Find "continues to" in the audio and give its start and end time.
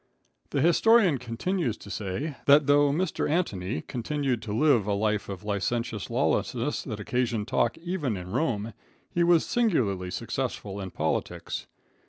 1.19-1.91